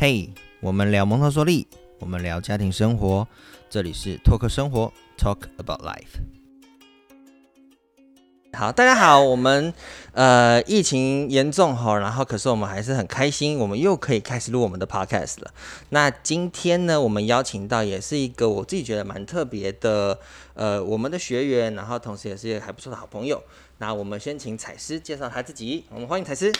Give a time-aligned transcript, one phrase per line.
[0.00, 0.30] 嘿，
[0.60, 1.66] 我们聊蒙特梭利，
[1.98, 3.26] 我们聊家庭生活，
[3.68, 6.20] 这里是托克生活 （Talk About Life）。
[8.52, 9.74] 好，大家好，我们
[10.12, 15.52] 呃疫情严重哈，然后可是我们还是很开心，我们又可以开始录我们的 Podcast 了。
[15.88, 20.20] 那今天呢，我们邀请到也是一个我自己觉得蛮特别的
[20.54, 23.42] 呃我们的学员，然后同时也是一个还不错的好朋友。
[23.78, 26.52] 那我们先请彩诗介绍他自己，我们欢迎彩诗。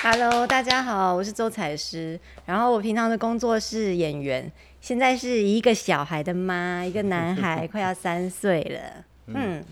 [0.00, 2.18] Hello，大家好，我是周彩诗。
[2.46, 9.04] 然后我平常的工作是演员，现在是一个小孩的妈，一个男孩 快要三岁了。
[9.26, 9.64] 嗯，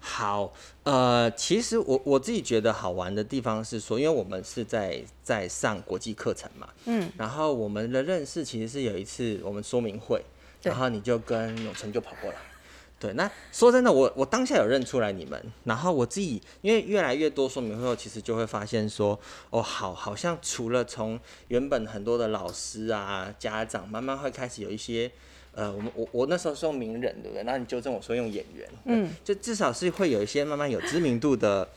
[0.00, 0.50] 好，
[0.84, 10.24] 呃，其实我我自己觉得好玩的地方是说，因为我们是在在上国际课程嘛，嗯，然后我们的认识其实是有一次我们说明会，
[10.62, 12.38] 然后你就跟永成就跑过来。
[13.00, 19.18] 对，那说真的，我我当下有认出来你们，然后我自己因为越来越多说明会后，其实就会发现说，
[19.50, 25.10] 哦，好，好像除了从原本很多的老师啊、家长，慢慢会开始有一些，
[25.52, 27.42] 呃，我们我我那时候是用名人，对不对？
[27.42, 31.68] 那你纠正我说用演员，嗯，就至少是会有一些慢慢有知名度的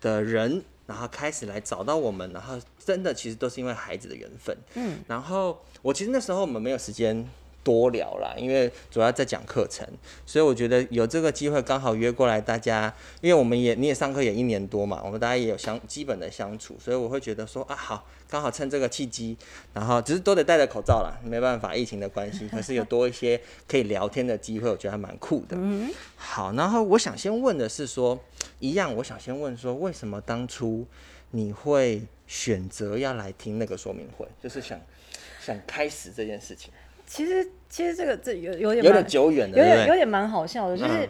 [0.00, 7.28] 的人，然后开始来找到我们，然后真的其实都是因为孩子的缘分，嗯，然后我其实那时候我们没有时间。
[7.66, 9.84] 多聊啦，因为主要在讲课程，
[10.24, 19.36] 所以我觉得有这个机会刚好约过来，大家，因为我们也你也上课也一年多嘛，我们大家也有相基本的相处，所以我会觉得说啊好，刚好趁这个契机，
[19.74, 25.56] 然后只是都得戴着口罩啦，没办法疫情的关系， 可是有多一些可以聊天的机会，我觉得还蛮酷的。
[25.58, 28.16] 嗯，好，然后我想先问的是说，
[28.60, 30.86] 一样，我想先问说，为什么当初
[31.32, 34.80] 你会选择要来听那个说明会，就是想
[35.40, 36.72] 想开始这件事情，
[37.06, 39.64] 其实其实这个这有有点有蛮点久远的，有？
[39.64, 41.08] 点有点蛮好笑的，就是嗯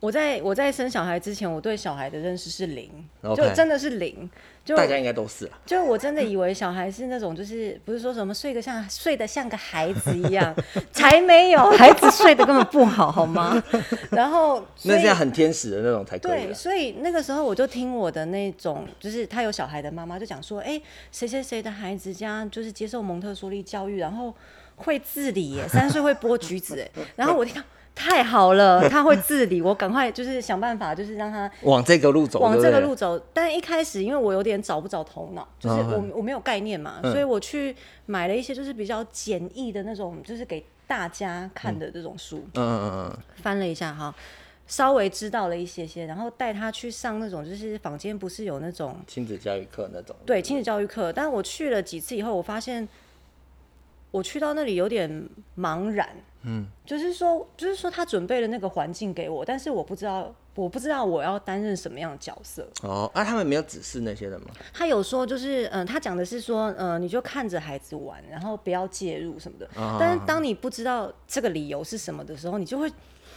[0.00, 2.88] 我在我在生小孩之前，我对小孩的认识是零
[3.36, 4.30] 就真的是零，
[4.64, 5.58] 就大家应该都是啊。
[5.66, 10.54] 就我真的以为小孩是那种，就是不是说什么睡个像睡得像个孩子一样，
[10.92, 13.60] 才没有， 孩子睡得根本不好，好吗？
[14.12, 16.54] 然后那这样很天使的那种才可以对，啊。
[16.54, 24.32] 所以那个时候我就听我的那种，就是他有小孩的妈妈就讲说，哎、谁谁谁的孩子家就是接受蒙特梭利教育，然后
[24.78, 27.62] 会自理耶，三岁会剥橘子，哎，然后我听到
[27.94, 33.20] 太好了，他会自理，我赶快就是想办法，就是让他往这个路走，往这个路走。
[33.32, 37.74] 但一开始因为我有点找不着头脑，就是我嗯我没有概念嘛，所以我去
[38.06, 42.38] 买了一些就是比较简易的那种，就是给大家看的这种书。
[42.54, 44.14] 嗯嗯嗯翻了一下哈，
[44.68, 50.14] 稍微知道了一些些，然后带他去上那种就是坊间不是有那种嗯，亲子教育课那种。
[50.24, 52.86] 对亲子教育课，但我去了几次以后，我发现
[54.10, 56.08] 我去到那里有点茫然，
[56.42, 62.66] 嗯，就是说就是说他准备了那个环境给我，但是我不知道我不知道我要担任什么样的角色。
[62.82, 64.46] 哦，啊，他们没有指示那些的吗？
[64.72, 69.68] 他有说，就是嗯、呃他讲的是说，呃，你就看着孩子玩，然后不要介入什么的。
[69.80, 72.90] 啊但是当你不知道这个理由是什么的时候，你就会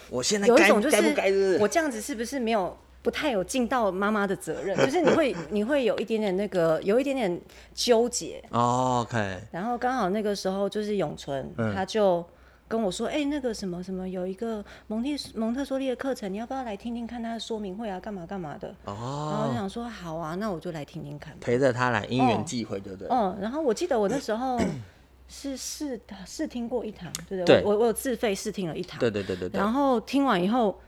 [0.10, 4.78] 我现在该有一种就是我这样子是不是没有不太有尽到妈妈的责任？
[4.86, 7.42] 就是你会你会有一点点那个有一点点
[7.74, 8.44] 纠结。
[8.52, 12.24] 哦，OK，然后刚好那个时候就是永存，嗯他就
[12.68, 18.00] 跟我说：“哎、那个什么什么有一个蒙特蒙特梭利的课程，你要不要来听听看他的说明会啊？
[18.00, 23.08] 干嘛干嘛的？”哦然后我想说：“好啊，那我就来听听看。”陪着他来，因缘际会，对不对？
[23.10, 24.58] 嗯，然后我记得我那时候
[25.28, 27.64] 是试试听过一堂，对不对对？
[27.66, 30.80] 我我我有自费试听了一堂，对对对对对，然后听完以后。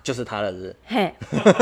[0.00, 0.74] 就是他了，是？
[0.84, 1.12] 嘿，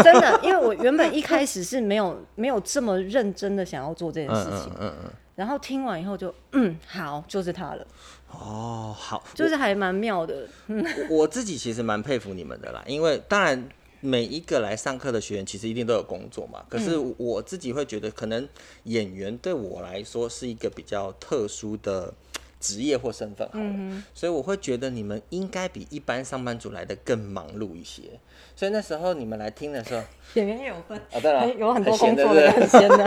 [0.03, 7.87] 真的， 因为我原本一开始是没有没有这么认真的想要做这件事情，嗯嗯，然后听完以后就嗯好，就是他了，
[8.31, 13.69] 哦，好，就是还蛮妙的，嗯，我我自己其实蛮佩服你们的啦，因为当然
[14.01, 18.49] 每一个来上课的学员其实一定都有工作嘛，可是嗯我自己会觉得，可能
[18.85, 22.15] 演员对我来说是一个比较特殊的
[22.61, 28.03] 职业或身份好了，嗯所以我会觉得你们应该比一般上班族来的更忙碌一些。
[28.55, 30.03] 所以那时候你们来听的时候，
[30.35, 33.05] 演 员也有分，啊，对了，有很多工作的，很闲的，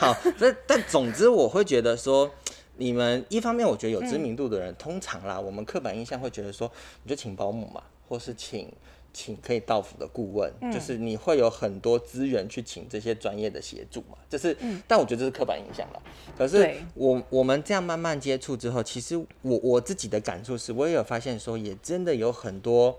[0.00, 2.30] 好，但但总之我会觉得说，
[2.76, 6.70] 你们一方面我觉得有知名度的人，通常啦，我们刻板印象会觉得说，
[7.02, 8.72] 你就请保姆嘛，或是请
[9.12, 14.56] 请可以到府的顾问，就是你会有很多资源去请这些专业的协助嘛，就是，
[14.86, 16.02] 但我觉得这是刻板印象了。
[16.36, 22.98] 可是我我们这样慢慢接触之后，其实我我自己的感触是，我也有发现说，也真的有很多。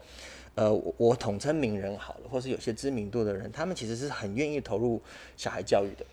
[0.56, 5.01] 呃，我我统称名人好了，或是有些知名度的人，他们其实是很愿意投入
[5.38, 6.06] 小孩教育的。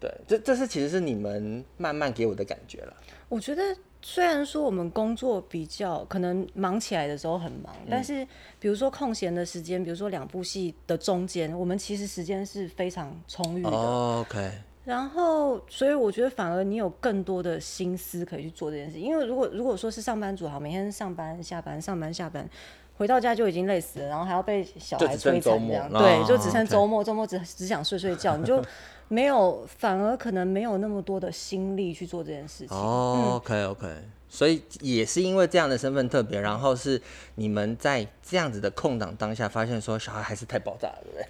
[0.00, 2.96] 对，这这是其实是你们慢慢给我的感觉了。
[3.28, 8.26] 我觉得虽然说我们工作比较可能忙起来的时候很忙，但是
[8.58, 13.70] 比如说空闲的时间，比如说两部戏的中间，我们其实时间是非常充裕的。
[13.70, 14.50] 哦 OK，
[14.84, 18.98] 然后，所以我觉得反而你有更多的心思可以去做这件事。
[18.98, 22.48] 因为如果如果说是上班族，好，每天上班下班上班下班，
[22.96, 28.64] 回到家就已经累死了，然后还要被小孩摧残这样，对，就只剩周末，周末只只想睡睡觉，你就
[29.12, 32.76] 没有，反而可能没有那么多的心力去做这件事情。
[32.76, 33.88] 哦，OK OK，
[34.28, 37.02] 所以也是因为这样的身份特别，然后是
[37.34, 41.26] 你们在这样子的空档当下，发现说小孩还是太爆炸了，对不对？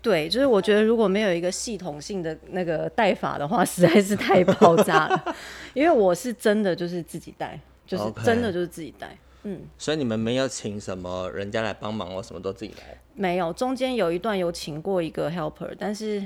[0.00, 5.36] 对，就是我觉得如果没有一个系统性的那个带法的话，实在是太爆炸了。
[5.74, 9.18] 因为我是真的就是自己带，就是真的就是自己带。
[9.42, 12.96] 嗯，所以你们没有请什么人家来帮忙，我什么都自己来？
[13.16, 16.24] 没有，中间有一段有请过一个 helper，但是。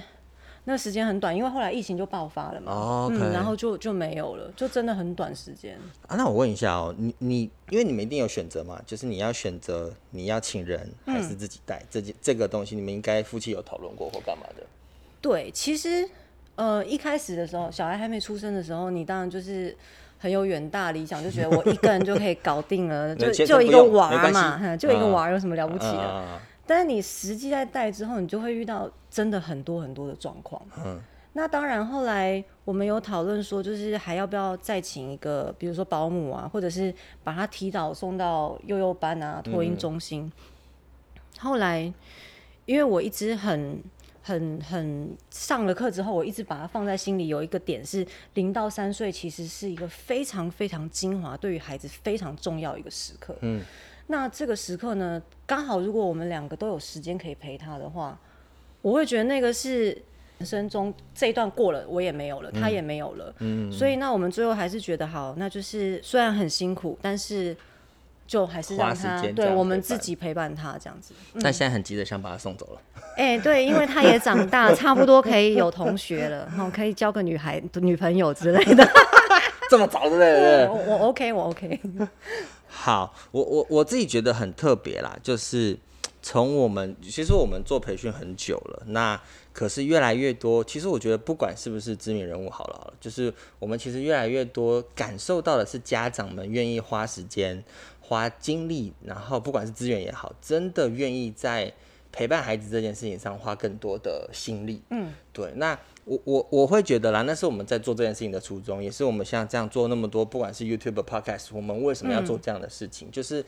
[0.64, 5.76] 那时间很短，因为后来疫情就爆发了嘛，嗯，然后就就没有了，就真的很短时间。
[6.06, 14.62] 啊，那我问一下哦，你你因为你们一定有选择嘛，就是你要选择你要请人还是自己带这件这个东西，你们应该夫妻有讨论过或干嘛的？
[15.20, 16.09] 对，其实
[16.55, 19.76] 呃一开始的时候，小孩还没出生的时候，你当然就是
[20.20, 26.41] 很有远大理想，就觉得我一个人就可以搞定了， 就就一个娃嘛，就一个娃有什么了不起的？
[26.72, 30.62] 但是你实际在带之后，你就会遇到真的很多很多的状况。
[30.82, 30.98] 嗯，
[31.34, 40.32] 那当然后来我们有讨论说，就是还要不要再请一个，比如说保姆啊，或者是把他提早送到幼幼班啊、托婴中心。
[41.38, 41.92] 后来，
[42.64, 43.78] 因为我一直很、
[44.22, 47.28] 很、很上了课之后，我一直把它放在心里。
[47.28, 53.36] 有一个点是，零到三岁其实是一个非常非常精华，对于孩子非常重要一个时刻。
[53.42, 53.62] 嗯。
[54.08, 58.19] 那这个时刻呢，刚好如果我们两个都有时间可以陪他的话，
[58.82, 59.90] 我会觉得那个是
[60.38, 63.34] 人生中这一段过了，我也没有了，他也没有了。
[63.38, 67.56] 嗯，所以那我们最后还是觉得好，那就是虽然很辛苦，但是
[68.26, 71.14] 就还是让他对我们自己陪伴他这样子。
[71.40, 72.81] 但现在很急的想把他送走了。
[73.16, 78.87] 哎，对，因为他也长大， 差不多可以有同学了，然后可以交个女孩、女朋友之类的。
[79.70, 80.69] 这么早的嘞？
[80.69, 81.81] 我 OK，我 OK。
[82.74, 85.78] 好，我我我自己觉得很特别啦，就是
[86.22, 89.20] 从我们其实我们做培训很久了，那
[89.52, 97.62] 可是越来越多，其实我觉得不管是不是知名人物好了，就是我们其实越来越多感受到的是家长们愿意花时间、
[98.00, 101.70] 花精力，然后不管是资源也好，真的愿意在
[102.10, 104.80] 陪伴孩子这件事情上花更多的心力。
[104.88, 105.78] 嗯，对，那。
[106.04, 113.44] 我我我会觉得啦，那是我们在做这件事情的初衷，也是我们像这样做那么多，不管是 YouTube、Podcast，我们为什么要做这样的事情，就是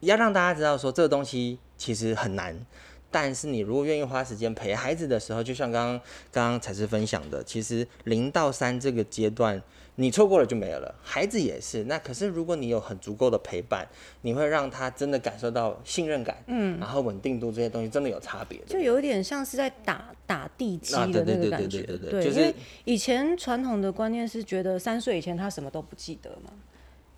[0.00, 2.66] 要让大家知道说这个东西其实很难。
[3.12, 6.00] 但是你如果愿意花时间陪孩子的时候，就像刚刚
[6.30, 9.60] 刚刚才是分享的，其实零到三这个阶段，
[10.00, 10.94] 你错过了就没有了。
[11.02, 13.86] 孩子也是，那可是如果你有很足够的陪伴，
[14.22, 22.54] 你会让他真的感受到信任感，嗯，然后稳定度这些东西真的有差别，就有一点像是在打打地基的那个感觉，对，因为
[22.84, 26.50] 以前传统的观念是觉得三岁以前他什么都不记得嘛。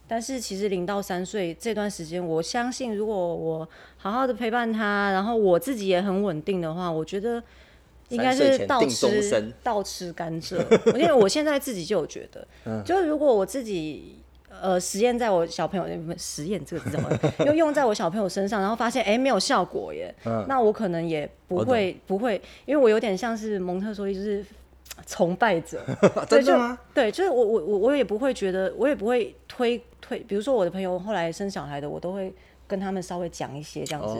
[0.08, 7.42] 但是其实零到三岁这段时间，我相信如果我好好的陪伴他，然后我自己也很稳定的话，我觉得
[8.16, 10.56] 应该是倒吃倒吃甘蔗。
[10.96, 12.46] 因为我现在自己就有觉得，
[12.84, 14.16] 就是如果我自己
[14.60, 17.10] 呃实验在我小朋友那实验这个字怎么
[17.46, 20.14] 又用在我小朋友身上，然后发现哎没有效果耶，
[20.46, 24.44] 那我可能也不会不会，因为我有点像是蒙特梭利，就是
[25.06, 25.82] 崇拜者，
[26.28, 26.78] 真的吗？
[26.94, 29.82] 对，就是我我我我也不会觉得，我也不会推。
[30.04, 32.34] 推，比如说我的朋友后来生小孩的，我都会
[32.66, 34.14] 跟他们稍微讲一些这样子。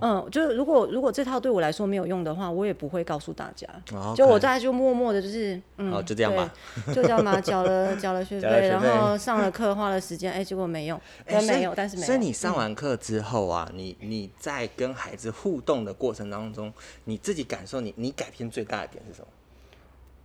[0.00, 3.66] 嗯，就是如果如果这套对我来说没有用的话，我也不会告诉大家。
[4.14, 6.52] 就我在就默默的，就是嗯， 就这样吧，
[6.94, 12.06] 就这样吧，交了交 了学费，然后上了课花了时间，哎，结果没用，没有，但是没有。
[12.06, 16.72] 所以你上完课之后啊，你你在跟孩子互动的过程当中，
[17.04, 19.28] 你自己感受你你改变最大的点是什么？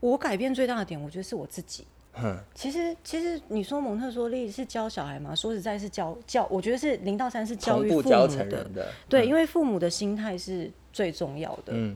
[0.01, 1.86] 我改变最大的点，我觉得是我自己。
[2.53, 5.34] 其实，其实你说蒙特梭利是教小孩吗？
[5.34, 8.68] 说实在，是教教，我觉得是零到三是教育父母的。
[9.08, 11.72] 对，因为父母的心态是最重要的。
[11.74, 11.96] 嗯，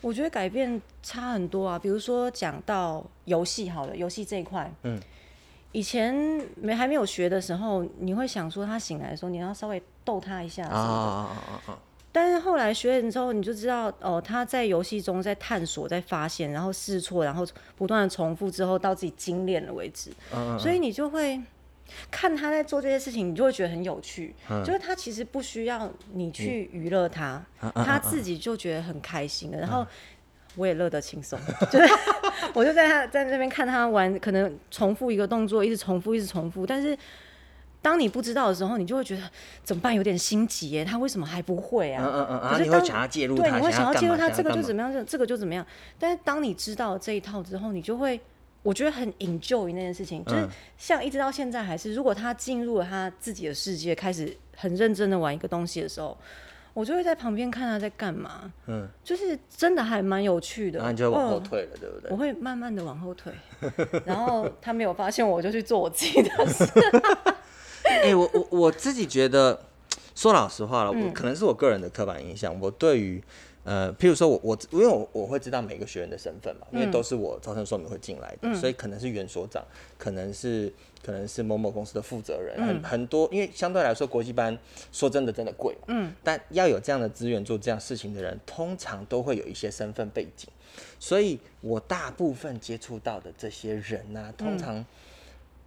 [0.00, 1.78] 我觉得改变差很多啊。
[1.78, 4.98] 比如说讲到游戏，好了，游戏这一块，嗯，
[5.72, 6.14] 以前
[6.56, 11.78] 没还没有学的时候，你会想说他醒来的时候，你要稍微逗他一下啊啊啊啊！
[12.12, 20.10] 但是后来学了之后，你就知道哦，他在游戏中在探索、在发现，然后试错，然后不断的重复之后，到自己精炼了为止。
[20.34, 21.40] 嗯所以你就会
[22.10, 24.34] 看他在做这些事情，你就会觉得很有趣。
[24.48, 24.64] 嗯。
[24.64, 27.40] 就是他其实不需要你去娱乐他，
[27.74, 29.58] 他自己就觉得很开心的。
[29.58, 29.86] 然后
[30.56, 31.38] 我也乐得轻松，
[31.70, 31.86] 就是
[32.54, 36.98] 我就在他在那边看他玩，可能重复一个动作，一直重复，一直重复，但是。
[37.82, 39.22] 当你不知道的时候，你就会觉得
[39.64, 39.94] 怎么办？
[39.94, 42.04] 有点心急耶，他为什么还不会啊？
[42.06, 45.64] 嗯嗯嗯，可是当你会想要介入对，你会想要介入他，这个就怎么样，这这个就怎么样。
[45.98, 48.20] 但是当你知道这一套之后，你就会，
[48.62, 56.14] 我觉得很 enjoy 那件事情，就是嗯像一直到现在还是，如果他进入了他自己的世界，开始很认真的玩一个东西的时候，
[56.74, 60.78] 我就会在旁边看他在干嘛，嗯，就是真的还蛮有趣的。
[60.78, 62.16] 然后你就往后嗯退了，对不对我？
[62.16, 63.32] 会慢慢的往后退，
[64.04, 66.64] 然后他没有发现我，我就去做我自己的事。
[68.02, 69.60] 哎、我我我自己觉得，
[70.14, 71.06] 说老实话了，嗯。
[71.06, 73.22] 我可能是我个人的刻板印象，我对于
[73.62, 76.90] 呃，譬如说我我因为我我会知道每个学员的身份嘛，因为嗯。
[76.90, 79.62] 都是我招生说明会进来的，所以可能是原所长，
[79.98, 80.72] 可能是
[81.04, 82.66] 可能是某某公司的负责人，嗯。
[82.66, 84.56] 很很多，因为相对来说国际班
[84.90, 90.48] 说真的真的贵嘛，嗯，但要有这样的资源做这样事情的人，通常都会有一些身份背景，
[90.98, 94.84] 所以我大部分接触到的这些人呢、通常。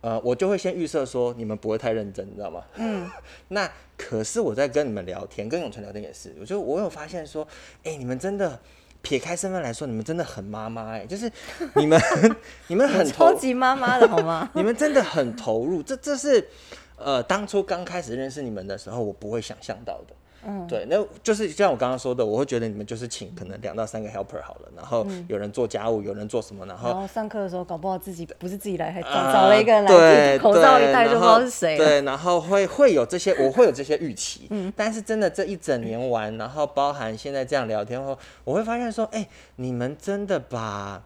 [0.04, 2.62] 呃，我就会先预设说你们不会太认真，你知道吗？
[2.76, 3.10] 嗯。
[3.48, 7.48] 那可是我在跟你们聊天，跟永成聊天也是，我就我有发现说，
[7.86, 8.60] 哎、你们真的
[9.02, 11.32] 撇开身份来说，你们真的很妈妈哎，就是
[11.76, 11.98] 你们
[12.68, 14.50] 你们很超级妈妈的好吗？
[14.56, 16.50] 你们真的很投入，这这是
[16.98, 20.14] 呃当初刚开始认识你们的时候，我不会想象到的。
[20.46, 31.78] 嗯，对，那就是就像我刚刚说的，我会觉得你们就是请可能两到三个 helper 好了，然后有人做家务，有人做什么，然后然后上课的时候，搞不好自己不是自己来，还找啊找了一个人来对口罩一戴，就不知道是谁。
[31.78, 34.48] 对，然后会会有这些，我会有这些预期。
[34.50, 41.04] 嗯， 但是真的这一整年玩，然后包含现在这样聊天后，我会发现说，哎、你们真的把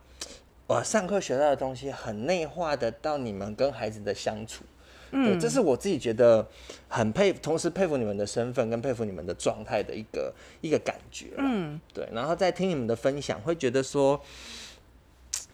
[0.67, 4.63] 我上课学到的东西很内化的到你们跟孩子的相处。
[5.11, 6.45] 对，这是我自己觉得
[6.89, 11.27] 很佩服，同时佩服你们的身份跟佩服你们的状态的一个一个感觉。
[11.37, 14.21] 嗯，对，然后再听你们的分享，会觉得说，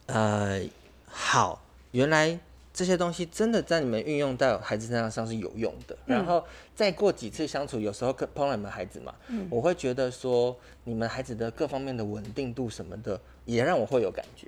[0.07, 0.62] 呃，
[1.05, 2.39] 好，原来
[2.74, 5.95] 这些东西真的在你们运用到孩子身上上是有用的。
[6.05, 6.43] 然后
[6.75, 9.13] 再过几次相处，有时候碰到你们孩子嘛，
[9.50, 14.48] 我会觉得说你们孩子的各方面的稳定度什么的，也让我会有感觉。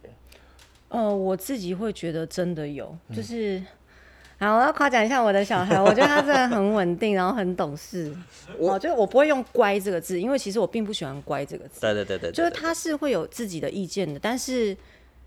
[0.89, 3.61] 呃，我自己会觉得真的有，就是。
[4.37, 8.13] 好，我要夸奖一下我的小孩， 我觉得他真的很稳定，然后很懂事。
[8.57, 11.79] 我就是我不会用“乖”这个字，因为其实我并不喜欢“乖”这个字。
[11.79, 14.75] 对对对对，就是他是会有自己的意见的，但是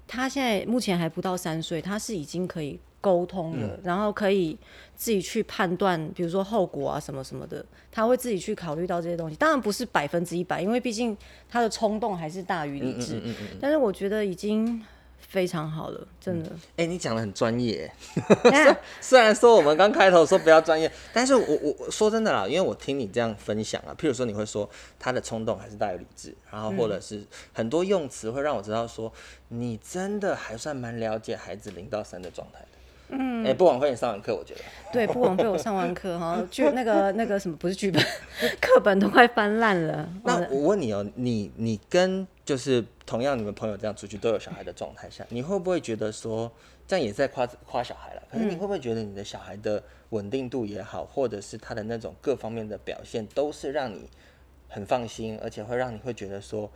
[0.07, 4.57] 他现在目前还不到三岁，他是已经可以沟通了，然后可以
[4.95, 9.37] 自己去判断，比如说后果啊什么什么的，他会自己去考虑到这些东西。
[9.37, 11.17] 当然不是百分之一百，因为毕竟
[11.49, 13.15] 他的冲动还是大于理智。
[13.15, 14.85] 嗯嗯嗯但是我觉得已经
[15.19, 16.51] 非常好了，真的。
[16.77, 17.91] 哎、你讲的很专业。
[18.45, 29.13] 那虽然说我们刚开头说不要专业，但是我我我说真的啦，因为我听你这样分享啊，譬如说你会说他的冲动还是大于理智，然后或者是很多用词会让我知道说
[29.49, 32.67] 你真的还算蛮了解孩子零到三的状态的。
[33.11, 34.61] 嗯，哎、不枉费你上完课，我觉得。
[34.93, 38.03] 对，不枉费我上完课 哈，剧那个那个什么不是剧本，
[38.61, 40.07] 课本都快翻烂了。
[40.25, 46.53] 那我问你哦，你你跟就是同样你们朋友这样出去都有小孩的状态下，你会不会觉得说
[46.87, 48.23] 这样也在夸夸小孩了？
[48.31, 54.11] 可是你会不会觉得你的小孩的稳定度也好，或者是他的那种各方面的表现，都是让你
[54.69, 56.71] 很放心，而且会让你会觉得说，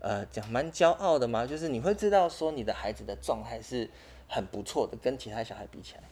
[0.00, 1.46] 呃，讲蛮骄傲的吗？
[1.46, 3.88] 就是你会知道说你的孩子的状态是
[4.28, 6.02] 很不错的，跟其他小孩比起来。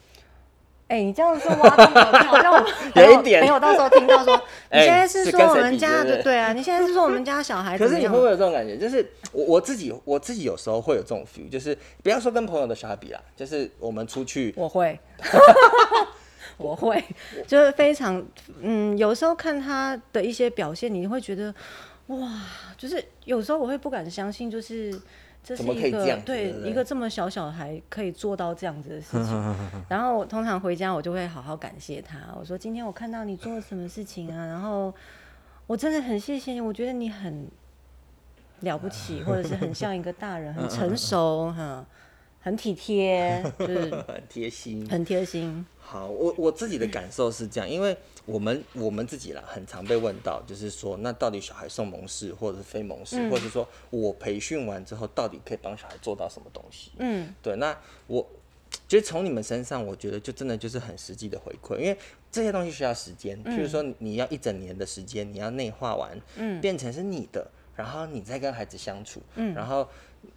[0.88, 2.64] 哎、你这样说挖洞好像好像我
[3.02, 4.36] 有一点没有到时候听到说，
[4.70, 8.22] 你哎现在是说我们家的对啊，你现在是说我们家小孩怎么样可是你会不？
[8.24, 8.76] 会有这种感觉？
[8.76, 14.98] 就是我我自己我自己有时候会有这种 feel，就是不要说跟朋友的小孩比啦，就是我们出去，我会，
[16.56, 17.02] 我会，
[17.48, 18.24] 就是非常
[18.60, 21.52] 嗯，有时候看他的一些表现，你会觉得
[22.06, 22.30] 哇，
[22.78, 24.96] 就是有时候我会不敢相信，就是
[25.46, 29.56] 这是一个对一个这么小小孩可以做到这样子的事情。
[29.88, 34.92] 然后我通常回家我就会好好感谢他，我说今天我看到你做了什么事情啊，然后
[35.68, 37.48] 我真的很谢谢你，我觉得你很
[38.62, 41.86] 了不起，或者是很像一个大人，很 成熟哈。
[42.40, 44.88] 很体贴，就是 很贴心。
[44.88, 45.66] 很贴心。
[45.88, 56.90] 好，我我自己的感受是这样，因为我们我们自己啦，很常被问到，就是说，那到底小孩送蒙氏或者是非蒙氏，或者说我培训完之后，到底可以帮小孩做到什么东西？
[56.98, 57.78] 嗯，对，那
[58.08, 58.28] 我
[58.88, 61.96] 其实从你们身上，我觉得就真的就是很实际的回馈，因为
[62.32, 69.88] 这些东西需要时间，譬如说你你要一整年的时间，你要内化完，嗯，变成是你的，然后你再跟孩子相处，嗯，然后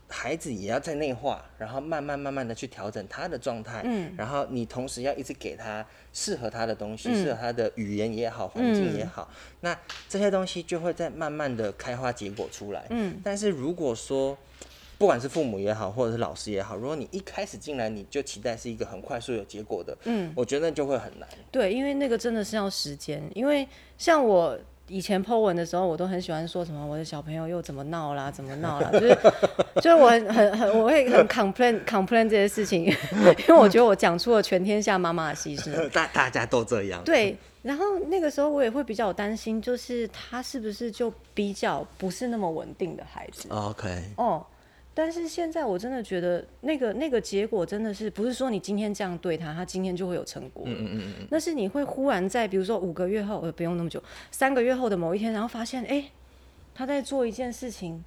[0.10, 9.78] 孩子也要在内化，然后慢慢慢慢的去调整他的状态，嗯，然后你同时要一直给他适合他的东西，适合他的语言也好，环境也好，那
[10.10, 14.36] 这些东西就会在慢慢的开花结果出来，嗯，但是如果说
[14.98, 21.30] 不管是父母也好，或者是老师也好，如果你一开始进来你就期待是一个很快速有结果的，嗯，我觉得那就会很难。
[21.50, 23.24] 对，因为那个真的是要时间。
[23.34, 23.66] 因为
[23.98, 29.18] 像我以前 Po 文的时候，我都很喜欢说什么我的小朋友又怎么闹啦， 怎么闹啦，就是
[29.76, 32.86] 就是我很很很我会很 complain complain 这些事情，
[33.48, 35.74] 因为我觉得我讲出了全天下妈妈的心声。
[35.94, 37.04] 大大家都这样。
[37.04, 43.48] 对，然后那个时候我也会比较担心，就是他是不是就比较不是那么稳定的孩子。
[43.50, 44.44] OK，哦，
[44.94, 50.74] 但是现在我真的觉得那个那个结果真的是不是说你今天这样对他，他今天就会有成果了。
[50.74, 56.04] 嗯嗯嗯，那是你会忽然在比如说五个月后，呃，不用那么久，三个月后的某一天，然后发现，哎、
[56.76, 58.04] 他在做一件事情，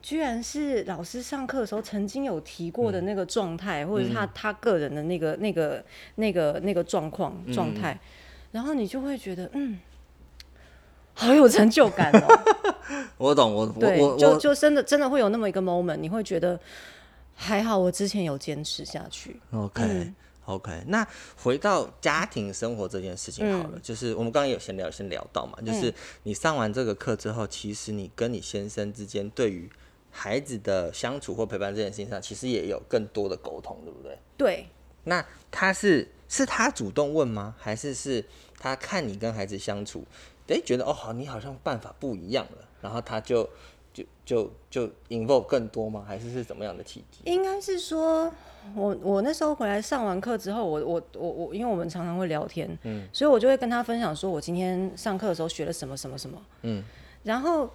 [0.00, 5.84] 居然是老师上课的时候曾经有提过的那个状态，或者是他他个人的那个那个
[6.16, 7.98] 那个那个状况状态，
[8.52, 9.78] 然后你就会觉得，嗯，
[11.14, 12.42] 好有成就感哦。
[13.16, 16.58] 我懂，我我我我就真的真的会有那么一个 moment，你会觉得
[17.34, 19.40] 还好，我之前有坚持下去。
[19.52, 20.14] OK、嗯
[20.46, 29.70] OK，那回到家庭生活这件事情好了，嗯就是我们刚刚有先聊先聊到嘛，就是你上完这个课之后，其实你跟你先生之间对于
[30.10, 34.18] 孩子的相处或陪伴这件事情上，其实也有更多的沟通，对不对？
[34.36, 34.66] 对，
[35.04, 37.54] 那他是是他主动问吗？
[37.56, 38.24] 还是是
[38.58, 40.04] 他看你跟孩子相处，
[40.48, 43.48] 诶，觉得哦好，你好像办法不一样了，然后他就
[43.92, 46.04] 就就就 involve 更多吗？
[46.06, 47.20] 还是是怎么样的契机？
[47.24, 48.32] 应该是说，
[48.74, 56.82] 我我那时候回来上完课之后，我我我我，因为我们常常会聊天，嗯，所以我就会跟他分享说，我今天上课的时候学了什么什么什么，嗯，
[57.22, 57.70] 然后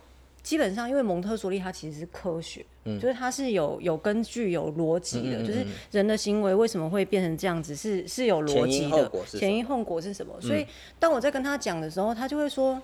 [0.47, 10.33] 基本上因为蒙特梭利它其实是科学，嗯，就是它是有有根据、有逻辑的，嗯嗯嗯就是人的行为为什么会变成这样子，是是有逻辑的前因后果是什么？
[10.39, 10.65] 所以
[10.97, 12.81] 当我在跟他讲的时候，他就会说。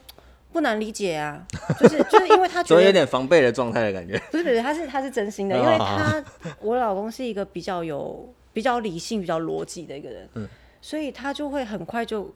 [0.51, 1.43] 不难理解啊，
[1.79, 4.21] 就是就是因为他觉得 有点防备的状态的感觉。
[4.29, 6.23] 不是不是，他是他是真心的，哦因为他
[6.61, 10.47] 我老公是一个比较有比较理性、比较逻辑的一个人，嗯
[10.79, 12.31] 所以他就会很快就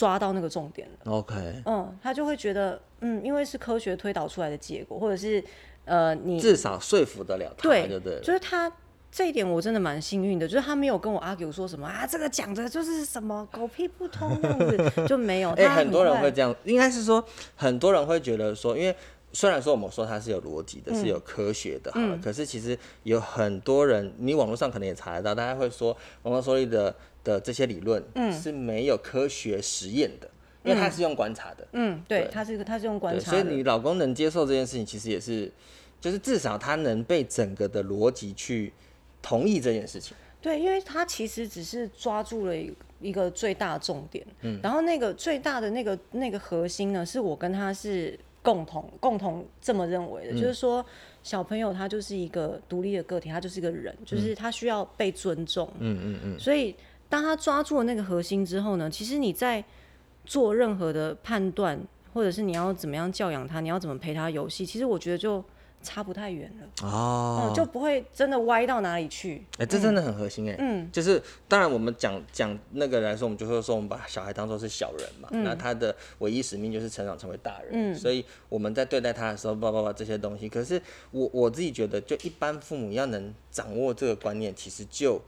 [0.00, 1.12] 抓到那个重点了。
[1.12, 1.34] OK，
[1.66, 5.44] 嗯，他就会觉得，嗯，因为是科学推导出来的结果，或者是
[5.84, 8.18] 呃，你至少说服得了他，对对不对？
[8.22, 8.72] 就是他
[9.12, 15.50] 这一点我真的蛮幸运的，就是他没有跟我 argue 说什么啊，这个讲的就是什么狗屁不通这样子， 就没有。
[15.50, 17.22] 哎、他很多人快会这样，应该是说
[17.54, 18.96] 很多人会觉得说，因为
[19.32, 26.92] 虽然说我们说它是有逻辑的，是有科学的，好了，可是其实有很多人，你网络上可能也查得到，大家会说蒙特梭利的
[27.24, 28.32] 的这些理论嗯。
[28.32, 30.30] 是没有科学实验的，
[30.64, 31.66] 因为它是用观察的。
[31.72, 32.30] 嗯，对，对。
[32.30, 35.50] 他是他是用观，察的，所以你老公能接受这件事情，其实也是，
[36.00, 38.72] 就是至少他能被整个的逻辑去
[39.20, 40.16] 同意这件事情。
[40.40, 50.84] 对，因为他其实只是抓住了一一个最大的重点，嗯，然后那个最大的那个那个核心呢，是我跟他是共同共同这么认为的，就是说
[51.22, 56.74] 小朋友他就是一个独立的个体，他就是一个人，就是他需要被尊重，嗯嗯嗯，所以
[57.10, 59.62] 当他抓住了那个核心之后呢，其实你在
[60.24, 61.78] 做任何的判断，
[62.14, 65.44] 或者是你要怎么样教养他，你要怎么陪他游戏，其实我觉得就
[65.82, 67.50] 差不太远了，哦。
[67.50, 69.44] 哦，就不会真的歪到哪里去。
[69.58, 77.94] 哎、这真的很核心哎、嗯，就是当然我们讲讲那个来说，我们就会说我们把小孩当做是小人嘛，那他的唯一使命就是成长成为大人，嗯。
[77.94, 85.20] 所以我们在对待他的时候，叭叭叭这些东西，可是我我自己觉得，就一般父母要能掌握这个观念，其实就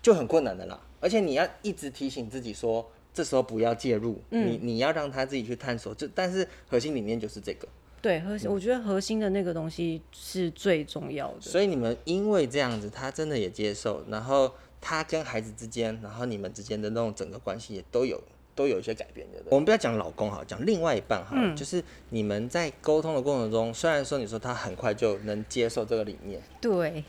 [0.00, 2.86] 就很困难的啦，而且你要一直提醒自己说。
[3.16, 5.94] 这时候不要介入，嗯你你要让他自己去探索。
[5.94, 7.66] 就但是核心理念就是这个，
[8.02, 11.40] 对，核心，我觉得核心的那个东西是最重要的。
[11.40, 18.22] 所以你们因为这样子，他真的也接受，然后他跟孩子之间，然后你们之间的那种整个关系也都有
[18.54, 19.42] 都有一些改变的。
[19.48, 27.02] 我们不要讲老公哈，讲另外一半好了，就是你们在沟通的过程中，虽然说你说他很快就能接受这个理念，对，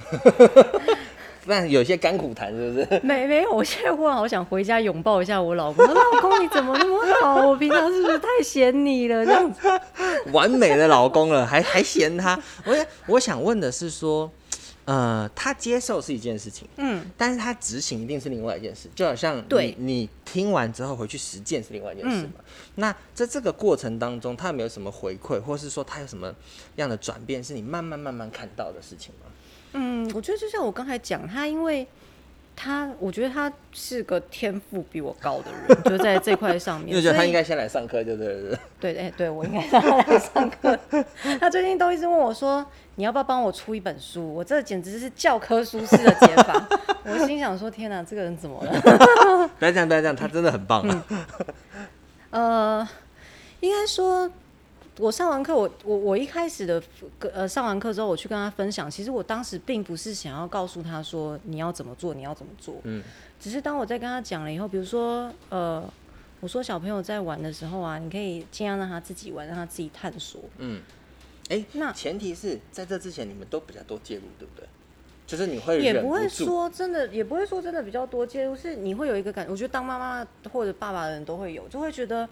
[1.48, 3.00] 但有些甘苦谈，是不是？
[3.06, 5.86] 没没有，我现在忽然好想回家拥抱一下我老公。
[5.86, 7.48] 说老公你怎么那么好？
[7.48, 9.26] 我平常是不是太嫌你了？
[9.26, 9.60] 这样子。
[10.34, 12.38] 完美的老公了，还 还嫌他？
[12.66, 14.30] 我也我想问的是说，
[14.86, 22.34] 呃，他接受是一件事情，嗯，但是他执行一定是另外一件事，就好像你对你听完之后回去实践是另外一件事嘛。
[22.40, 22.44] 嗯
[22.80, 26.32] 那在这个过程当中，他有没有什么回馈，或是说他有什么
[26.76, 29.27] 样的转变，是你慢慢慢慢看到的事情吗？
[29.74, 31.88] 嗯，我觉得就像我刚才讲，他因为
[32.56, 36.90] 他，我觉得他是个天赋比我高的人，就在这块上面。
[36.92, 38.58] 因为觉得他应该先来上课，对不对？
[38.80, 40.80] 对，哎、对我应该让他来上课。
[41.40, 46.68] 他最近都一直问我说：“你要不要帮我出一本书？”我这简直是教科书式的解法。
[47.06, 48.72] 我心想说：“天哪，这个人怎么了
[49.60, 51.06] 不要这样，不要这样，他真的很棒啊！
[52.32, 52.90] 呃，
[53.60, 54.30] 应该说，
[55.00, 56.82] 我上完课，我我我一开始的
[57.34, 63.04] 呃上完课之后，我去跟他分享，其实我当时并不是想要告诉他说你要怎么做，你要怎么做，嗯，
[63.40, 65.84] 只是当我在跟他讲了以后，比如说呃，
[66.40, 70.82] 我说小朋友在玩的时候啊，你可以尽量让他自己玩，让他自己探索，嗯，
[71.50, 74.68] 哎、那前提是在这之前你们都比较多介入，对不对？
[75.28, 82.28] 就是你会也不会说真的，也不会说真的比较多介入，是你会有一个感，我觉得当妈妈或者爸爸的人都会有，就会觉得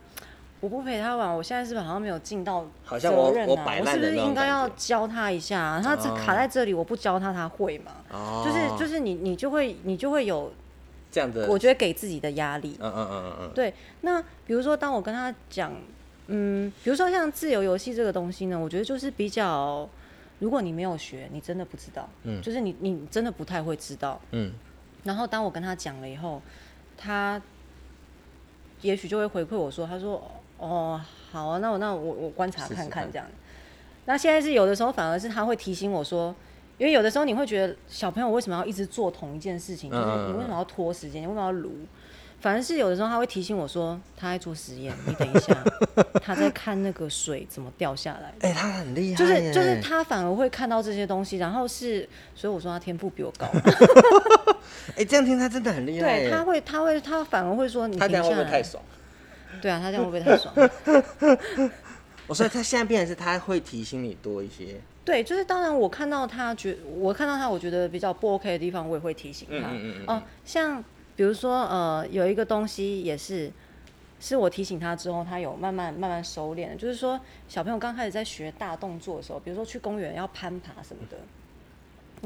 [0.66, 3.66] 我不陪他玩，我现在是不是好像没有尽到好像我责任啊？
[3.80, 5.80] 我是不是那种应该要感教他一下啊？
[5.80, 7.92] 他这哦卡在这里，我不教他，他会吗？
[8.12, 10.52] 哦，就是就是你你就会你就会有，
[11.12, 12.76] 这样的，我觉得给自己的压力。
[12.80, 15.72] 嗯嗯嗯嗯嗯，对，那比如说当我跟他讲，
[16.26, 19.88] 嗯，比如说像自由游戏这个东西呢，我觉得就是比较，
[20.40, 24.20] 如果你没有学，你真的不知道，嗯就是你你真的不太会知道。
[24.32, 24.52] 嗯
[25.04, 26.42] 然后当我跟他讲了以后，
[26.98, 27.40] 他
[28.82, 30.24] 也许就会回馈我说，他说
[30.58, 33.28] 哦好啊，那我那我我观察看看看这样。
[34.06, 36.34] 那现在是有的时候反而是他会提醒我说，
[36.78, 41.72] 因为有的时候你会觉得小朋友为什么要一直做同一件事情，就是你为什么要拖时间，你为什么要撸？
[42.40, 45.56] 反而是有的时候他会提醒我说他在做实验，你等一下，
[46.22, 48.48] 他在看那个水怎么掉下来的。
[48.48, 53.48] 哎、他很厉害就，是就是他反而会看到这些东西，然后是，所以我说他天赋比我高。
[54.96, 58.44] 哎、这样听他真的很厉害，对，他会，他会，他反而会说你他这样会停下来。
[58.44, 58.84] 不会太爽？
[59.62, 60.54] 对啊，他这样会不会太爽？
[62.28, 69.68] 我说他现在变成是他会提醒你多一些，对，就是当然我看到他觉，我看到他我觉得比较不 OK 的地方，我也会提醒他。
[69.70, 70.84] 嗯嗯嗯像
[71.16, 73.52] 比如说呃，有一个东西也是。
[74.18, 76.76] 是我提醒他之后，他有慢慢慢慢收敛的。
[76.78, 81.18] 就是说，小朋友刚开始在学大动作的时候，比如说去公园要攀爬什么的，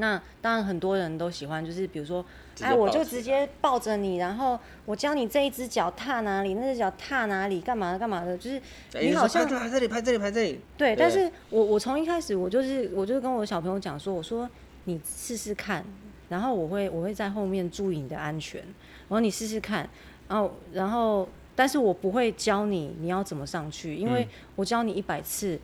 [0.00, 2.24] 那当然很多人都喜欢，就是比如说，
[2.60, 8.60] 哎，我就直接抱着你，然后我教你这一只脚踏哪里，那只脚踏哪里，干嘛干嘛的，就是
[9.00, 10.96] 你好像拍这里拍这里拍这里，对，对。
[10.96, 14.48] 但是我我从一开始我就是我就是跟我小朋友讲说，我说
[14.84, 15.84] 你试试看，
[16.28, 19.88] 然后我会我会在后面注意你的安全，然后你试试看，
[20.28, 24.28] 然后然后但是我不会教你你要怎么上去，因为嗯。
[24.56, 25.58] 我教你一百次，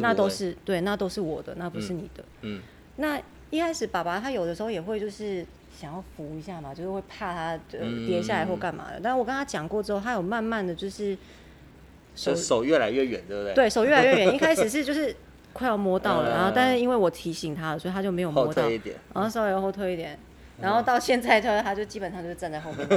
[0.00, 2.24] 那都是对，那都是我的，那不是你的。
[2.42, 2.60] 嗯。
[2.96, 3.20] 那
[3.54, 5.46] 一开始爸爸他有的时候也会就是
[5.80, 8.98] 想要扶一下嘛，就是会怕他呃跌下来或干嘛的。
[9.00, 11.16] 但是我跟他讲过之后，他有慢慢的就是
[12.16, 13.54] 手手越来越远，对不对？
[13.54, 15.14] 对手越来越远，一开始是 就是
[15.52, 16.34] 快要摸到了，嗯。
[16.34, 18.68] 然后但是因为我提醒他了，所以他就没有摸到，
[19.12, 20.18] 然后稍微后退一点，
[20.60, 22.88] 然后到现在他他就基本上就是站在后面。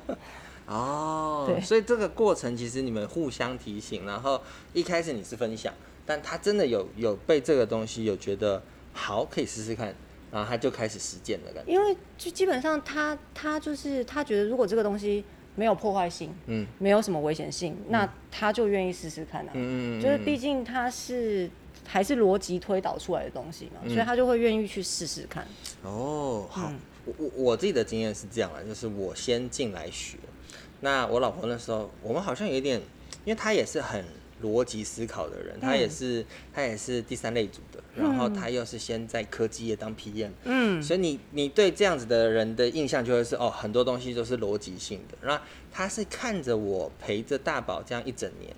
[0.66, 1.60] 哦，对。
[1.60, 4.40] 所以这个过程其实你们互相提醒，然后
[4.72, 5.72] 一开始你是分享，
[6.04, 8.62] 但他真的有有被这个东西有觉得
[8.98, 9.94] 好，可以试试看，
[10.32, 16.66] 然后他就开始实践了，感觉，因为就基本上他他就是他觉得如果这个东西没有破坏性，嗯。
[16.78, 19.50] 没有什么危险性，那他就愿意试试看啊。
[19.54, 21.48] 嗯嗯，就是毕竟他是
[21.86, 25.46] 还是逻辑推导出来的东西嘛，所以他就会愿意去试试看。
[25.82, 26.78] 哦，好，嗯。
[27.06, 30.18] 我我我自己的经验是这样的，就是我先进来学，
[30.80, 32.78] 那我老婆那时候我们好像有一点，
[33.24, 34.04] 因为她也是很
[34.42, 36.24] 逻辑思考的人，他也是
[36.54, 45.18] 他也是第三类组的，然后他又是先在科技业当 PM，嗯，所以你你对这样子的人的印象就会是哦，很多东西都是逻辑性的。
[45.22, 45.40] 那
[45.72, 48.54] 他是看着我陪着大宝这样一整年，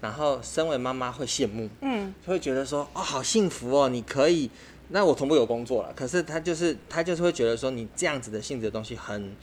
[0.00, 4.50] 然后身为妈妈会羡慕，嗯，就会觉得说哦，好幸福哦，你可以。
[4.88, 9.34] 那我同步有工作了，可是他就是他就是会觉得说你这样子的性质的东西很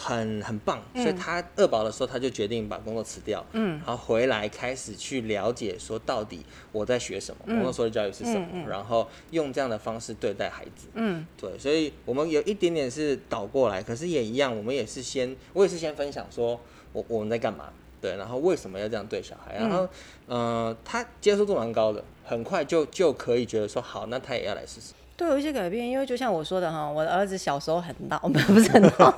[0.00, 3.80] 很很棒，所以他二宝的时候他就决定把工作辞掉，嗯。
[3.84, 8.68] 然后回来开始去了解说到底我在学什么，工作所的教育是什么，嗯嗯。
[8.68, 11.26] 然后用这样的方式对待孩子，嗯。
[11.36, 16.60] 对，所以我们有一点点是倒过来，可是也一样，我们也是先，我也是先分享说
[16.92, 19.88] 我我们在干嘛，对，然后为什么要这样对小孩，然后、
[20.26, 24.92] 呃，他接受度蛮高的，很快就就可以觉得说好，那他也要来试试。
[25.18, 29.12] 都有一些改变，因为就像我说的哈，我的儿子小时候很闹， 不是很闹，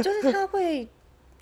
[0.00, 0.86] 就是他会，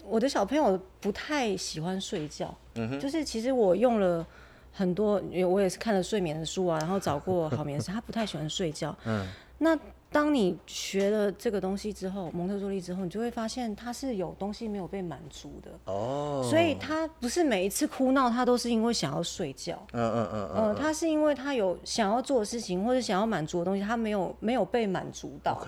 [0.06, 2.52] 我的小朋友不太喜欢睡觉，
[2.98, 4.26] 就是其实我用了
[4.72, 9.26] 很多，因为我也是看了睡眠的书啊，然后找过好眠师，他不太喜欢睡觉，嗯，
[9.58, 9.78] 那
[10.12, 19.80] 当你学了这个东西之后，蒙特梭利之后，你就会发现他是有东西没有被满足的，哦，所以他不是每一次哭闹，他都是因为想要睡觉。
[19.92, 25.64] 嗯嗯嗯呃，嗯他是因为他有想要做的事情，或者想要满足的东西，他没有没有被满足到。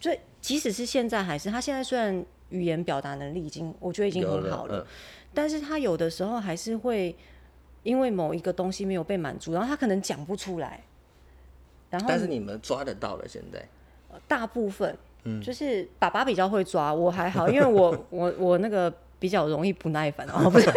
[0.00, 4.86] 所以即使是现在，还是他现在虽然语言表达能力已经，我觉得已经很好了，嗯
[5.34, 7.14] 但是他有的时候还是会
[7.82, 10.82] 因为某一个东西没有被满足，然后他可能讲不出来。
[11.90, 13.66] 然后但是你们抓得到了，现在，
[14.26, 20.70] 大部分，嗯就是爸爸比较会抓，我还好，因为我 我我那个比较容易不耐烦哦，不是，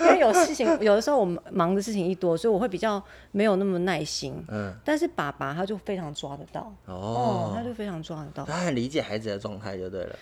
[0.00, 3.02] 因为有事情， 有的时候我们忙的事情一多，所以我会比较
[3.32, 4.44] 没有那么耐心。
[4.48, 8.44] 嗯，但是爸爸他就非常抓得到，哦，他哦，就非常抓得到。
[8.44, 10.16] 他很理解孩子的状态就对了。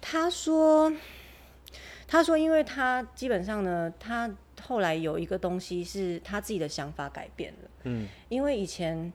[0.00, 0.90] 他说，
[2.08, 4.30] 他说，因为他基本上呢，他
[4.62, 9.12] 后来有一个东西是他自己的想法改变了，嗯因为以前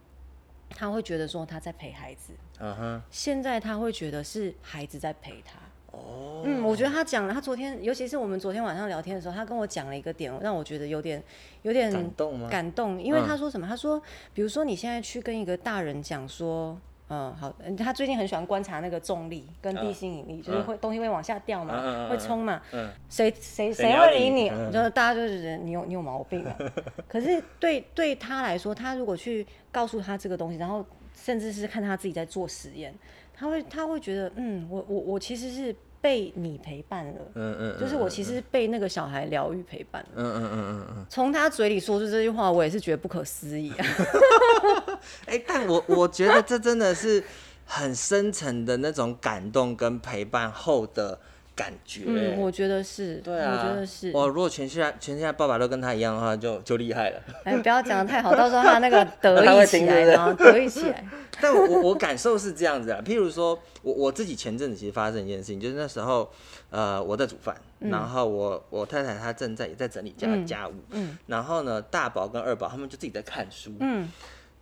[0.76, 5.58] 他会觉得说他在陪孩子，嗯哼，现在他会觉得是孩子在陪他。
[5.92, 11.24] 哦，嗯，我觉得他讲了，他昨天，尤其是我们昨天晚上聊天的时候，他跟我讲了一个点，让我觉得有点
[11.62, 12.50] 有点感动吗？
[12.50, 13.66] 感动，因为嗯他说什么？
[13.66, 14.02] 他说，
[14.34, 24.50] 比如说你现在去跟一个大人讲说，嗯，好，嗯他最近很喜欢观察那个重力跟地心引力，就是会东西会往下掉嘛，会冲嘛，嗯谁谁谁会理你？
[24.50, 26.56] 嗯就是大家就是觉得你有你有毛病啊。
[27.08, 32.94] 可是对对他来说，他如果去告诉他这个东西，然后甚至是看他自己在做实验，
[33.36, 37.14] 他会他会觉得，嗯，我我我其实是被你陪伴了。
[37.36, 40.10] 嗯嗯，就是我其实被那个小孩疗愈陪伴了。
[40.16, 43.86] 嗯嗯嗯嗯嗯，从他嘴里说出这句话，我也是觉得不可思议啊。
[45.36, 47.24] 哎、但我我觉得这真的是
[47.66, 51.20] 很深层的那种感动跟陪伴后的
[51.56, 52.04] 感觉。
[52.06, 54.12] 嗯，我觉得是，对啊，我觉得是。
[54.12, 57.22] 哇，如果全世界全世界爸爸都跟他一样的话，就就厉害了。
[57.44, 61.04] 哎，不要讲的太好，到时候他那个得 意起来，得意起来。
[61.42, 66.32] 但我我感受是这样子啊，譬如说我我自己前阵子其实发生一件事情，就是那时候
[66.70, 74.10] 呃我在煮饭，然后我我太太她正在也在整理家、嗯家务，嗯然后呢大宝跟二宝他们就自己在看书，嗯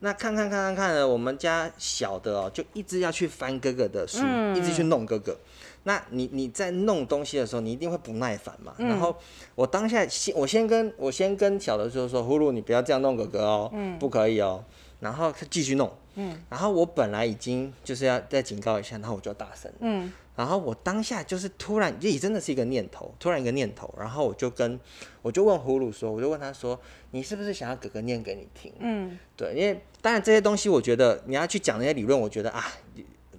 [0.03, 5.37] 那看看看看看呢，我们家小的哦，就一直要去翻哥哥的书，嗯一直去弄哥哥。
[5.85, 8.73] 那你你在弄东西的时候，你一定会不耐烦嘛。
[8.79, 9.15] 嗯然后
[9.55, 14.61] 我当下先我先跟我先跟小的说说，呼噜你不要这样弄哥哥哦，不可以哦。
[14.99, 19.71] 然后他继续弄，嗯然后我本来已经就是要再警告一下，然后我就要大声。
[19.79, 24.79] 嗯然后我当下就是突然，也真的是一个念头，突然一个念头，然后我就跟
[25.21, 26.79] 我就问葫芦说，我就问他说，
[27.11, 28.73] 你是不是想要哥哥念给你听？
[28.79, 32.65] 嗯对，因为当然这些东西，我觉得你要去讲那些理论，我觉得啊，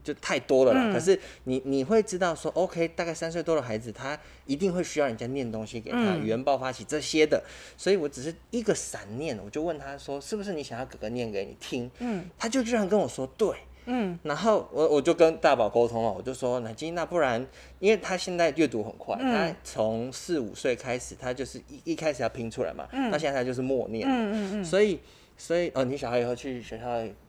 [0.04, 0.82] 就太多了啦。
[0.84, 7.42] 嗯可是你你会知道说，OK，大概三岁多的孩子，他一定会需要人家念东西给他，嗯语言爆发期这些的。
[7.76, 11.90] 所以我只是一个闪念，我就问他说，是不是你想要哥哥念给你听？
[11.98, 13.56] 嗯他就居然跟我说对。
[13.86, 14.18] 嗯。
[14.22, 17.44] 然后我我就跟大宝沟通了，我就说奶金，那不然，
[17.78, 19.32] 因为他现在阅读很快，嗯。
[19.32, 25.00] 他从四五岁开始，他就是一一开始要拼出来嘛，那现在他就是默念，嗯嗯嗯，所以
[25.36, 26.86] 所以哦，你小孩以后去学校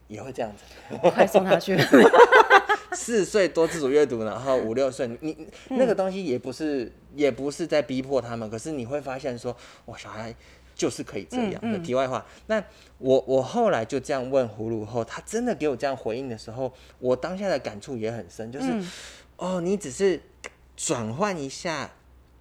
[0.08, 1.76] 也会这样子，快送他去。
[2.92, 5.36] 四岁多自主阅读，然后五六岁，你
[5.68, 10.34] 那个东西也不是也不是在逼迫他们，可是你会发现说，我，小孩
[10.76, 11.54] 就是可以这样。
[11.62, 11.72] 嗯嗯。
[11.72, 12.62] 的题外话，那
[12.98, 18.90] 我我后来就这样问葫芦后，他真的给我这样回应的时候，我当下的感触也很深，就是、嗯。
[19.38, 20.20] 哦，你只是
[20.76, 21.90] 转换一下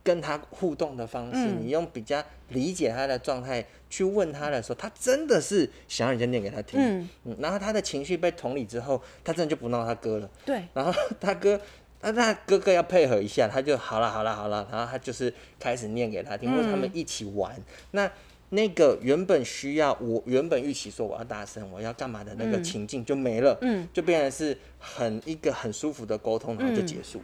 [0.04, 1.58] 跟他互动的方式，嗯。
[1.62, 7.10] 你用比较理解他的状态去问他的时候，他真的是想要人家念给他听，嗯。
[7.24, 10.30] 嗯，然后他的情绪被同理之后，他真的就不闹他哥了。
[10.46, 11.60] 对，然后他哥，
[12.02, 17.56] 那他哥哥要配合一下，他就好了好了好了，然后他就是开始念给他听，或者他们一起玩。
[17.92, 18.10] 那
[18.50, 27.22] 那个原本需要我原本预期说我要大声，我要干嘛的那个情境就没了，嗯就变成是很一个很舒服的沟通，然后就结束。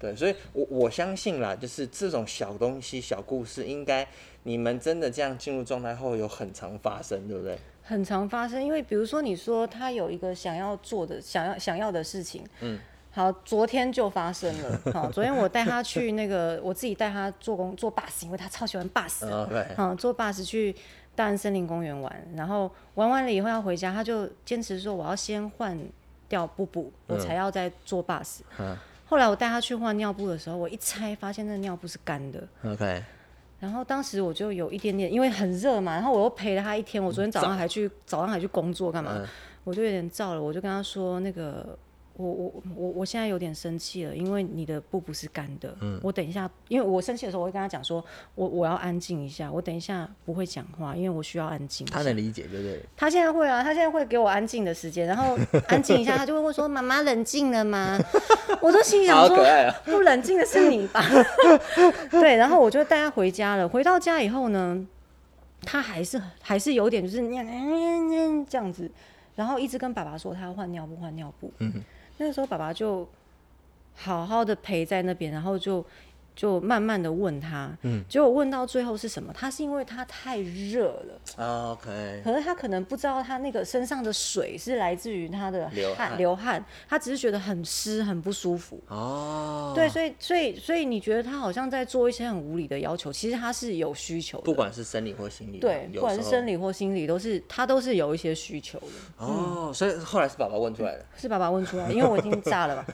[0.00, 4.06] 对，所以我我相信啦，就是这种小东西、小故事，应该
[4.42, 7.56] 你们真的这样进入状态后，有很常发生，对不对？
[7.82, 12.78] 很常发生，因为比如说你说他有一个想要做的、想要想要的事情，嗯，
[13.14, 14.80] 好，昨天就发生了。
[14.92, 19.46] 好，昨天我带他去那个，我自己带他坐公坐 bus，因为他超喜欢 bus 的。
[19.46, 20.74] 嗯，对，嗯，坐 bus 去
[21.14, 25.78] 大安森林公园玩，然后玩完了以后要回家，他就坚持说我要先换
[26.28, 28.40] 掉布布，我才要再坐 bus。
[28.58, 33.00] 嗯后来我带他去换尿布的时候，我一拆发现那尿布是干的，，OK，
[33.60, 39.26] 然后当时我就有一点点，因为很热嘛，然后我又陪了他一天，我昨天早上还去早上还去工作干嘛，嗯
[39.62, 41.78] 我就有点燥了，我就跟他说那个。
[42.16, 45.76] 我我我我现在有点生气了，因为你的布不是干的。
[45.80, 48.04] 嗯我等一下，因为我生气的时候，我会跟他讲说，
[48.36, 51.84] 我我要安静一下，我等一下不会讲话，因为我需要安静。
[51.88, 52.80] 他能理解，对不对？
[52.96, 57.98] 他现在会啊，他现在会给我安静的时间，然后安静一下，他就会问说：“妈妈冷静了吗？”
[58.62, 59.74] 我都心想说好可：“爱啊！
[59.84, 61.04] 不冷静的是你吧？”
[62.12, 63.68] 对，然后我就带他回家了。
[63.68, 64.86] 回到家以后呢，
[65.62, 67.18] 他还是还是有点就是
[68.48, 68.88] 这样子，
[69.34, 71.52] 然后一直跟爸爸说他要换尿布，换尿布。
[71.58, 71.82] 嗯
[72.18, 73.08] 那时候爸爸就
[73.96, 75.84] 好好的陪在那边，然后就
[76.34, 79.32] 就慢慢的问他，嗯，结果问到最后是什么？
[79.32, 88.80] 他是因为他太热了，啊 OK，可是他可能不知道他那个身上的水是来自于他的汗流汗流汗，他只是觉得很湿很不舒服。
[88.88, 98.86] 哦，对，所以所以所以你觉得他好像在做一些很无理的要求，其实他是有需求的，不管是生理或心理，对，不管是生理或心理，都是他都是有一些需求的。
[99.18, 101.06] 哦，所以后来是爸爸问出来的。
[101.16, 102.86] 是爸爸问出来，因为我已经炸了吧？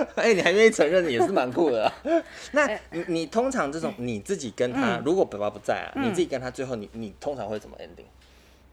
[0.16, 1.92] 哎、你还愿意承认，也是蛮酷的啊、
[2.52, 8.06] 那哎你你通常这种你自己跟嗯他，如果爸爸不在啊，你自己跟他最后你你通常会怎么 ending？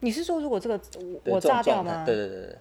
[0.00, 0.80] 你是说如果这个
[1.24, 2.04] 我我炸掉吗？
[2.04, 2.58] 对对对对。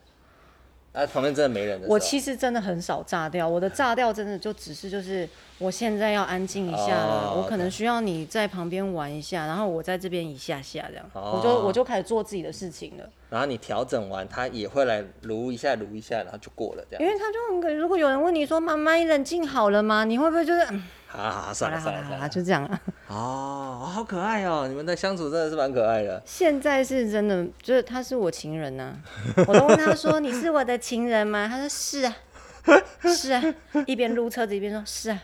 [0.93, 1.81] 啊，旁边真的没人。
[1.87, 5.27] 我其实真的很少炸掉，我的炸掉真的就只是就是
[5.57, 13.09] 我现在要安静一下了，哦我可能需要你在旁边玩一下，然后我在这边一下下这样，哦我就我就开始做自己的事情了。
[13.29, 17.01] 然后你调整完，他也会来撸一下撸一下，然后就过了这样。
[17.01, 20.03] 因为他就很可，如果有人问你说妈妈你冷静好了吗？
[20.03, 22.29] 你会不会就是嗯好好好，好算了算了算了。
[22.29, 22.81] 就这样了？
[23.09, 26.21] 哦，好可爱哦，你们的相处真的是蛮可爱的。
[26.25, 28.95] 现在是真的，就是他是我情人呐、
[29.45, 31.47] 我都问他说你是我的情人吗？
[31.49, 32.15] 他说是啊，
[33.13, 33.43] 是啊，
[33.85, 35.21] 一边撸车子一边说是啊。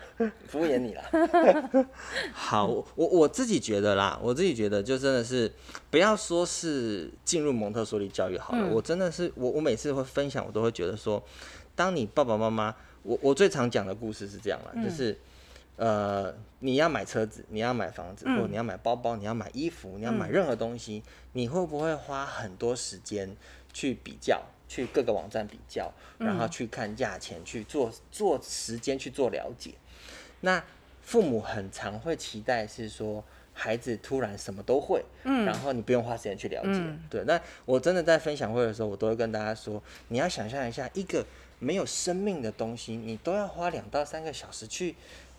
[0.47, 1.03] 敷衍你啦。
[2.33, 5.49] 好，我我我自己觉得啦，我自己觉得就真的是
[5.89, 11.23] 不要说是进入蒙特梭利教育好了，我真的是我我每次会分享，我都会觉得说，
[11.75, 15.17] 当你爸爸妈妈，我我最常讲的故事是这样啦，就是。
[15.77, 23.35] 呃，你要买车子，你要买房子，或者你要买包包，你要买衣服，你要买任何东西，你会不会花很多时间
[23.71, 29.75] 去比较，去各个网站比较，然后去看价钱，去做做时间去做了解？
[30.41, 30.63] 那
[31.03, 37.23] 父母很常会期待是说孩子突然什么都会，嗯，然后你不用花时间去了解，对。
[37.25, 41.23] 那我真的在分享会的时候，我都会跟大家说，你要想象一下，一个
[41.59, 44.95] 没有生命的东西，你都要花两到三个小时去。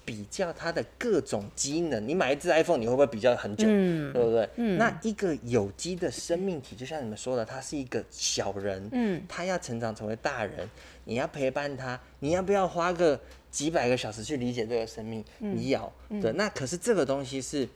[0.08, 3.66] 比较它的各种机能，你买一只 iPhone，你会不会比较很久？
[3.68, 4.48] 嗯对不对？
[4.78, 10.66] 那一个有机的生命体，就像你们说的，它是一个小人，嗯，他要成长成为大人，
[11.04, 15.22] 你要陪伴他，你要不要花个几百个小时去理解这个生命？
[15.40, 15.92] 你要，
[16.22, 16.32] 对。
[16.32, 17.68] 那可是这个东西是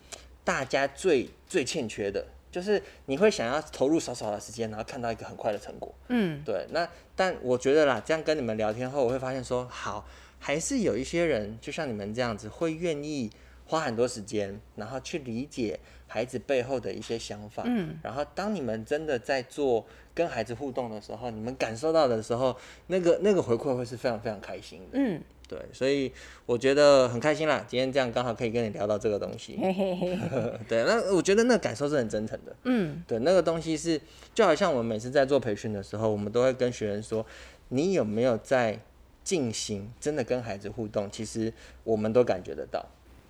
[0.43, 5.95] 大家最最欠缺的，就是你会想要投入少少的时间，然后看到一个很快的成果。
[6.09, 10.07] 嗯，对，那但我觉得啦，这样跟你们聊天后，我会发现说，好，
[10.45, 13.31] 还是有一些人，就像你们这样子，会愿意
[13.65, 15.79] 花很多时间，然后去理解
[16.09, 17.63] 孩子背后的一些想法。
[17.65, 22.57] 嗯，然后当你们真的在做跟孩子互动的时候，你们感受到的时候，
[22.89, 24.89] 那个那个回馈会是非常非常开心的。
[24.95, 26.13] 嗯，对，所以
[26.45, 29.57] 我觉得很开心啦，今天这样刚好可以跟你聊到这个东西。
[29.63, 30.19] 嘿嘿嘿，
[30.69, 32.57] 对，那我觉得那个感受是很真诚的。
[32.65, 34.01] 嗯，对，那个东西是
[34.35, 37.25] 就好像我们每次在做培训的时候，我们都会跟学员说，
[37.69, 38.81] 你有没有在
[39.25, 41.11] 进行真的跟孩子互动？
[41.11, 41.53] 其实
[41.85, 42.85] 我们都感觉得到。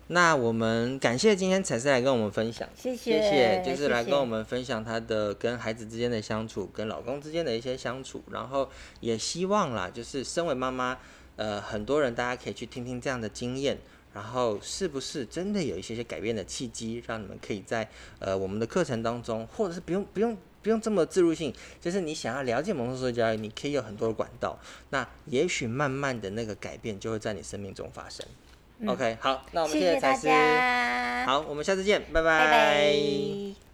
[0.09, 8.69] 那我们感谢今天彩丝来跟我们分享，谢谢谢谢就是来跟我们分享她的跟孩子之间的相处，跟老公之间的一些相处，然后
[9.01, 10.99] 也希望啦，就是身为妈妈，
[11.37, 13.79] 呃，很多人大家可以去听听这样的经验，
[14.13, 24.59] 然后是不是真的有一些些改变的契机，让你们可以在呃我们的课程当中，或者是不用不用不用这么自入性，就是你想要了解蒙特梭利教育，你可以有很多的管道，
[24.91, 28.25] 那也许慢慢的那个改变就会在你生命中发生。
[28.87, 33.72] OK，好，那我们谢谢大谢谢彩丝，家，好，我们下次见，拜拜拜。